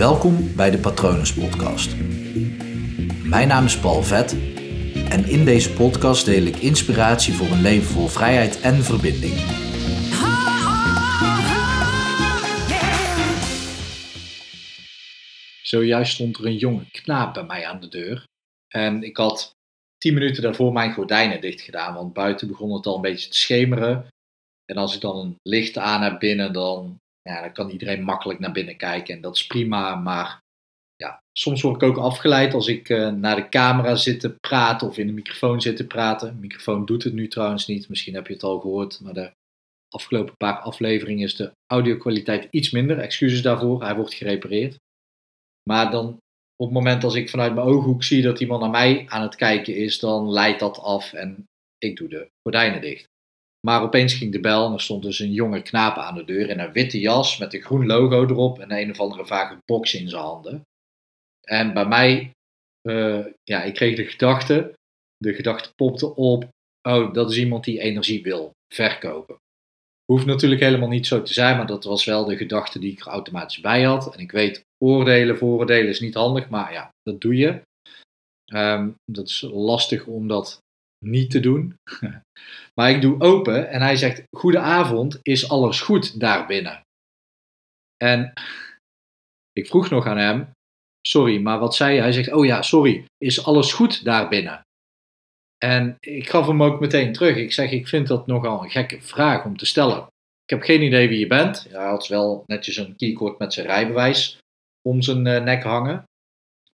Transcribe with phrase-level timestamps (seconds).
[0.00, 1.96] Welkom bij de Patronus Podcast.
[3.24, 4.32] Mijn naam is Paul Vet
[5.08, 9.34] en in deze podcast deel ik inspiratie voor een leven vol vrijheid en verbinding.
[15.62, 18.24] Zojuist stond er een jonge knaap bij mij aan de deur.
[18.68, 19.50] En ik had
[19.98, 23.36] tien minuten daarvoor mijn gordijnen dicht gedaan, want buiten begon het al een beetje te
[23.36, 24.06] schemeren.
[24.64, 28.38] En als ik dan een licht aan heb binnen, dan, ja, dan kan iedereen makkelijk
[28.38, 29.14] naar binnen kijken.
[29.14, 30.42] En dat is prima, maar
[30.96, 34.88] ja, soms word ik ook afgeleid als ik uh, naar de camera zit te praten
[34.88, 36.34] of in de microfoon zit te praten.
[36.34, 39.32] De microfoon doet het nu trouwens niet, misschien heb je het al gehoord, maar de
[39.88, 42.98] afgelopen paar afleveringen is de audio-kwaliteit iets minder.
[42.98, 44.78] Excuses daarvoor, hij wordt gerepareerd.
[45.62, 46.18] Maar dan
[46.56, 49.34] op het moment als ik vanuit mijn ooghoek zie dat iemand naar mij aan het
[49.34, 53.08] kijken is, dan leidt dat af en ik doe de gordijnen dicht.
[53.66, 56.48] Maar opeens ging de bel en er stond dus een jonge knaap aan de deur
[56.48, 59.94] in een witte jas met een groen logo erop en een of andere vage box
[59.94, 60.62] in zijn handen.
[61.40, 62.30] En bij mij,
[62.88, 64.72] uh, ja, ik kreeg de gedachte,
[65.16, 66.48] de gedachte popte op,
[66.88, 69.36] oh, dat is iemand die energie wil verkopen.
[70.04, 73.00] Hoeft natuurlijk helemaal niet zo te zijn, maar dat was wel de gedachte die ik
[73.00, 74.14] er automatisch bij had.
[74.14, 77.62] En ik weet, oordelen, vooroordelen is niet handig, maar ja, dat doe je.
[78.52, 80.60] Um, dat is lastig om dat
[81.04, 81.74] niet te doen.
[82.76, 86.82] maar ik doe open en hij zegt: Goedenavond, is alles goed daarbinnen?
[87.96, 88.32] En
[89.52, 90.50] ik vroeg nog aan hem:
[91.00, 92.00] Sorry, maar wat zei je?
[92.00, 94.62] Hij zegt: Oh ja, sorry, is alles goed daarbinnen?
[95.58, 97.36] En ik gaf hem ook meteen terug.
[97.36, 100.06] Ik zeg: Ik vind dat nogal een gekke vraag om te stellen.
[100.44, 101.66] Ik heb geen idee wie je bent.
[101.70, 104.38] hij had wel netjes een keycord met zijn rijbewijs
[104.88, 106.04] om zijn uh, nek hangen.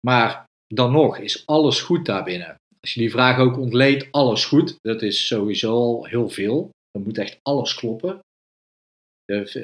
[0.00, 2.56] Maar dan nog, is alles goed daarbinnen?
[2.86, 6.70] Als je die vraag ook ontleedt, alles goed, dat is sowieso al heel veel.
[6.90, 8.18] Dan moet echt alles kloppen.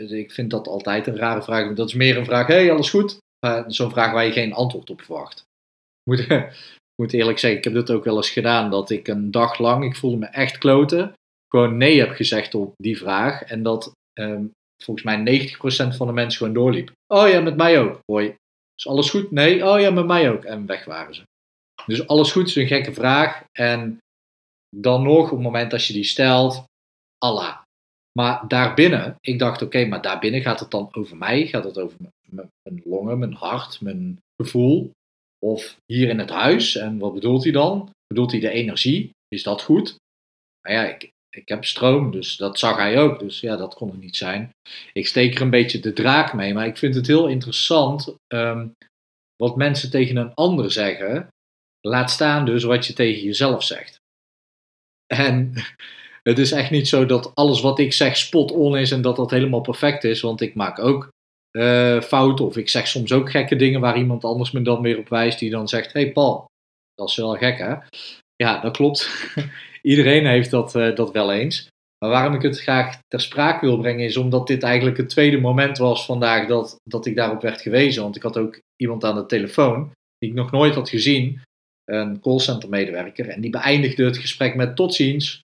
[0.08, 1.74] Ik vind dat altijd een rare vraag.
[1.74, 3.18] Dat is meer een vraag, hey, alles goed?
[3.66, 5.38] Zo'n vraag waar je geen antwoord op verwacht.
[5.38, 6.26] Ik moet,
[7.02, 8.70] moet eerlijk zeggen, ik heb dit ook wel eens gedaan.
[8.70, 11.12] Dat ik een dag lang, ik voelde me echt kloten,
[11.48, 13.42] gewoon nee heb gezegd op die vraag.
[13.42, 14.50] En dat um,
[14.84, 16.92] volgens mij 90% van de mensen gewoon doorliep.
[17.06, 17.98] Oh ja, met mij ook.
[18.04, 18.34] Hoi.
[18.76, 19.30] Is alles goed?
[19.30, 19.68] Nee.
[19.68, 20.44] Oh ja, met mij ook.
[20.44, 21.22] En weg waren ze.
[21.86, 23.44] Dus alles goed is een gekke vraag.
[23.52, 23.98] En
[24.76, 26.64] dan nog, op het moment dat je die stelt,
[27.18, 27.60] Allah.
[28.18, 31.46] Maar daarbinnen, ik dacht, oké, maar daarbinnen gaat het dan over mij?
[31.46, 31.96] Gaat het over
[32.30, 32.50] mijn,
[32.84, 34.90] longen, mijn hart, mijn gevoel?
[35.38, 36.76] Of hier in het huis?
[36.76, 37.90] En wat bedoelt hij dan?
[38.06, 39.10] Bedoelt hij de energie?
[39.28, 39.96] Is dat goed?
[40.62, 43.18] Nou ja, ik, ik heb stroom, dus dat zag hij ook.
[43.18, 44.50] Dus ja, dat kon het niet zijn.
[44.92, 48.74] Ik steek er een beetje de draak mee, maar ik vind het heel interessant um,
[49.36, 51.28] wat mensen tegen een ander zeggen.
[51.88, 54.00] Laat staan dus wat je tegen jezelf zegt.
[55.06, 55.52] En
[56.22, 59.16] het is echt niet zo dat alles wat ik zeg spot on is en dat
[59.16, 61.10] dat helemaal perfect is, want ik maak ook
[61.52, 64.98] uh, fouten of ik zeg soms ook gekke dingen waar iemand anders me dan weer
[64.98, 66.44] op wijst die dan zegt: Hey Paul,
[66.94, 67.74] dat is wel gek hè?
[68.36, 69.10] Ja, dat klopt.
[69.82, 71.68] Iedereen heeft dat, uh, dat wel eens.
[71.98, 75.40] Maar waarom ik het graag ter sprake wil brengen is omdat dit eigenlijk het tweede
[75.40, 78.02] moment was vandaag dat, dat ik daarop werd gewezen.
[78.02, 81.40] Want ik had ook iemand aan de telefoon die ik nog nooit had gezien,
[81.92, 83.28] een callcenter medewerker.
[83.28, 85.40] En die beëindigde het gesprek met tot ziens.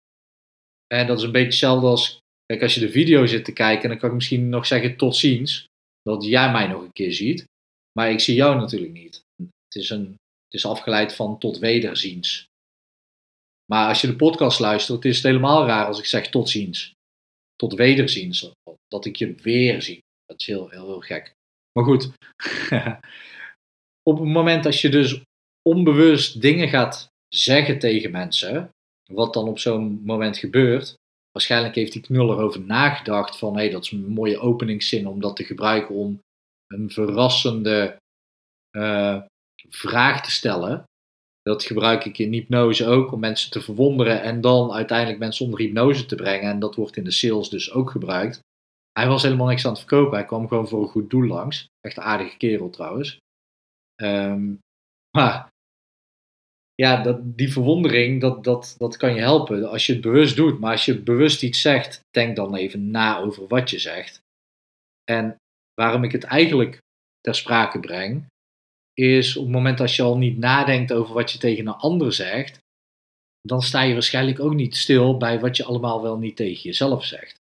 [0.87, 3.89] En dat is een beetje hetzelfde als, kijk als je de video zit te kijken,
[3.89, 5.65] dan kan ik misschien nog zeggen tot ziens.
[6.03, 7.45] Dat jij mij nog een keer ziet.
[7.93, 9.23] Maar ik zie jou natuurlijk niet.
[9.37, 10.07] Het is, een,
[10.45, 12.47] het is afgeleid van tot wederziens.
[13.73, 16.93] Maar als je de podcast luistert, is het helemaal raar als ik zeg tot ziens.
[17.57, 18.51] Tot wederziens.
[18.89, 19.99] Dat ik je weer zie.
[20.25, 21.33] Dat is heel, heel, heel gek.
[21.73, 22.11] Maar goed.
[24.11, 25.21] Op het moment dat je dus
[25.69, 28.71] onbewust dingen gaat zeggen tegen mensen,
[29.13, 30.95] wat dan op zo'n moment gebeurt,
[31.31, 35.21] waarschijnlijk heeft die knul erover nagedacht van hé, hey, dat is een mooie openingszin om
[35.21, 36.21] dat te gebruiken om
[36.67, 37.97] een verrassende
[38.77, 39.23] uh,
[39.69, 40.85] vraag te stellen.
[41.43, 45.61] Dat gebruik ik in hypnose ook om mensen te verwonderen en dan uiteindelijk mensen onder
[45.61, 46.51] hypnose te brengen.
[46.51, 48.41] En dat wordt in de sales dus ook gebruikt.
[48.93, 50.19] Hij was helemaal niks aan het verkopen.
[50.19, 51.67] Hij kwam gewoon voor een goed doel langs.
[51.81, 53.19] Echt aardige kerel trouwens.
[54.03, 54.59] Um,
[55.17, 55.49] maar
[56.83, 60.61] ja, dat, die verwondering, dat, dat, dat kan je helpen als je het bewust doet.
[60.61, 64.23] Maar als je bewust iets zegt, denk dan even na over wat je zegt.
[65.05, 65.37] En
[65.75, 66.79] waarom ik het eigenlijk
[67.21, 68.27] ter sprake breng,
[68.95, 72.13] is op het moment dat je al niet nadenkt over wat je tegen een ander
[72.13, 72.59] zegt,
[73.41, 77.05] dan sta je waarschijnlijk ook niet stil bij wat je allemaal wel niet tegen jezelf
[77.05, 77.41] zegt.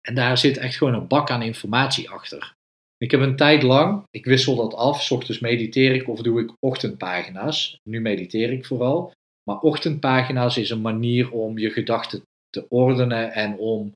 [0.00, 2.55] En daar zit echt gewoon een bak aan informatie achter.
[2.98, 6.40] Ik heb een tijd lang, ik wissel dat af, s ochtends mediteer ik of doe
[6.40, 7.78] ik ochtendpagina's.
[7.88, 9.12] Nu mediteer ik vooral.
[9.50, 13.92] Maar ochtendpagina's is een manier om je gedachten te ordenen en om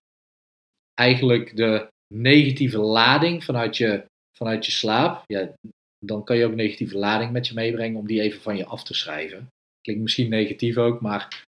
[0.94, 4.04] eigenlijk de negatieve lading vanuit je,
[4.36, 5.52] vanuit je slaap, ja,
[5.98, 8.84] dan kan je ook negatieve lading met je meebrengen om die even van je af
[8.84, 9.48] te schrijven.
[9.80, 11.44] Klinkt misschien negatief ook, maar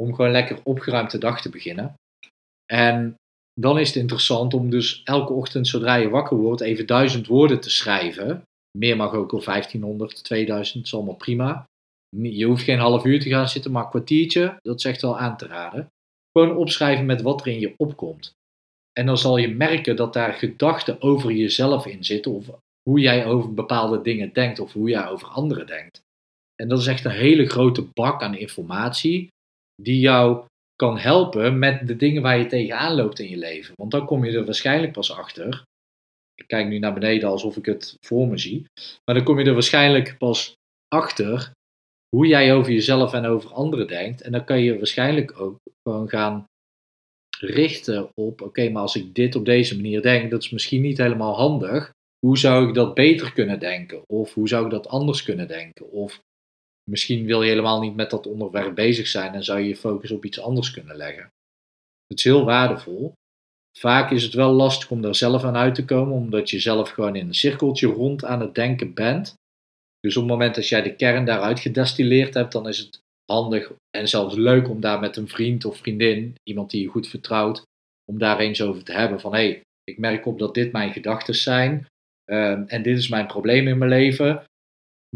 [0.00, 1.94] om gewoon lekker opgeruimd de dag te beginnen.
[2.66, 3.14] En
[3.54, 7.60] dan is het interessant om dus elke ochtend zodra je wakker wordt even duizend woorden
[7.60, 8.42] te schrijven.
[8.78, 11.64] Meer mag ook al 1500, 2000, is allemaal prima.
[12.16, 15.18] Je hoeft geen half uur te gaan zitten, maar een kwartiertje, dat is echt wel
[15.18, 15.86] aan te raden.
[16.38, 18.32] Gewoon opschrijven met wat er in je opkomt.
[18.92, 22.50] En dan zal je merken dat daar gedachten over jezelf in zitten, of
[22.82, 26.00] hoe jij over bepaalde dingen denkt, of hoe jij over anderen denkt.
[26.54, 29.28] En dat is echt een hele grote bak aan informatie,
[29.82, 30.44] die jou
[30.82, 33.74] kan helpen met de dingen waar je tegenaan loopt in je leven.
[33.76, 35.62] Want dan kom je er waarschijnlijk pas achter.
[36.34, 38.64] Ik kijk nu naar beneden alsof ik het voor me zie.
[39.04, 40.54] Maar dan kom je er waarschijnlijk pas
[40.88, 41.50] achter
[42.16, 44.20] hoe jij over jezelf en over anderen denkt.
[44.20, 46.44] En dan kan je waarschijnlijk ook gewoon gaan
[47.38, 50.98] richten op: oké, maar als ik dit op deze manier denk, dat is misschien niet
[50.98, 51.90] helemaal handig.
[52.26, 54.02] Hoe zou ik dat beter kunnen denken?
[54.06, 55.90] Of hoe zou ik dat anders kunnen denken?
[55.90, 56.20] Of
[56.90, 60.10] misschien wil je helemaal niet met dat onderwerp bezig zijn en zou je je focus
[60.10, 61.30] op iets anders kunnen leggen.
[62.06, 63.12] Het is heel waardevol.
[63.78, 66.90] Vaak is het wel lastig om daar zelf aan uit te komen, omdat je zelf
[66.90, 69.34] gewoon in een cirkeltje rond aan het denken bent.
[70.00, 73.00] Dus op het moment dat jij de kern daaruit gedestilleerd hebt, dan is het
[73.32, 77.08] handig en zelfs leuk om daar met een vriend of vriendin, iemand die je goed
[77.08, 77.62] vertrouwt,
[78.04, 80.92] om daar eens over te hebben van hé, hey, ik merk op dat dit mijn
[80.92, 81.86] gedachten zijn
[82.24, 84.44] ehm, en dit is mijn probleem in mijn leven.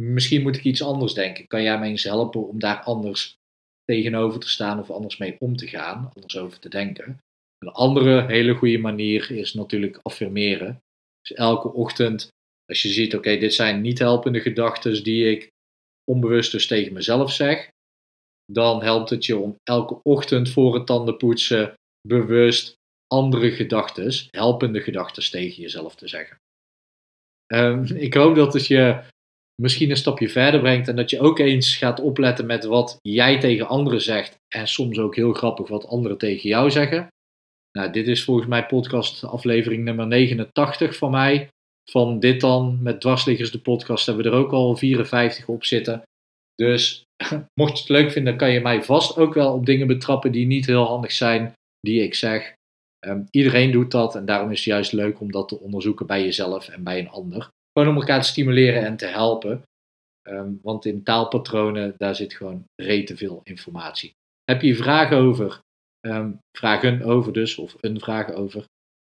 [0.01, 1.47] Misschien moet ik iets anders denken.
[1.47, 3.37] Kan jij mij eens helpen om daar anders
[3.85, 7.19] tegenover te staan of anders mee om te gaan, anders over te denken?
[7.59, 10.81] Een andere hele goede manier is natuurlijk affirmeren.
[11.21, 12.29] Dus elke ochtend,
[12.67, 15.49] als je ziet, oké, dit zijn niet helpende gedachten die ik
[16.05, 17.69] onbewust dus tegen mezelf zeg,
[18.53, 21.75] dan helpt het je om elke ochtend voor het tandenpoetsen
[22.09, 22.75] bewust
[23.07, 26.37] andere gedachten, helpende gedachten tegen jezelf te zeggen.
[27.55, 29.05] Um, ik hoop dat het je
[29.63, 33.39] misschien een stapje verder brengt en dat je ook eens gaat opletten met wat jij
[33.41, 37.09] tegen anderen zegt en soms ook heel grappig wat anderen tegen jou zeggen.
[37.73, 41.49] Nou, dit is volgens mij podcast aflevering nummer 89 van mij.
[41.91, 46.03] Van dit dan, met dwarsliggers de podcast, hebben we er ook al 54 op zitten.
[46.55, 47.03] Dus
[47.61, 50.47] mocht je het leuk vinden, kan je mij vast ook wel op dingen betrappen die
[50.47, 52.55] niet heel handig zijn, die ik zeg.
[52.99, 56.23] Ehm, iedereen doet dat en daarom is het juist leuk om dat te onderzoeken bij
[56.23, 57.49] jezelf en bij een ander.
[57.77, 59.63] Gewoon om elkaar te stimuleren en te helpen.
[60.23, 64.15] Ehm, want in taalpatronen, daar zit gewoon rete veel informatie.
[64.45, 65.61] Heb je vragen over?
[66.07, 68.65] Um, vragen over dus, of een vraag over.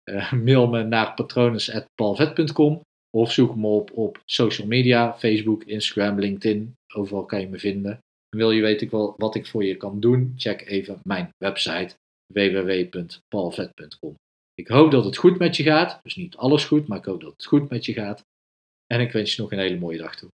[0.09, 2.81] Uh, mail me naar patrones.palvet.com
[3.17, 6.73] of zoek me op op social media, Facebook, Instagram, LinkedIn.
[6.93, 7.99] Overal kan je me vinden.
[8.29, 10.33] wil je weten wat ik voor je kan doen?
[10.35, 11.95] Check even mijn website
[12.33, 14.15] www.palvet.com.
[14.53, 15.99] Ik hoop dat het goed met je gaat.
[16.03, 18.23] Dus niet alles goed, maar ik hoop dat het goed met je gaat.
[18.87, 20.29] En ik wens je nog een hele mooie dag toe.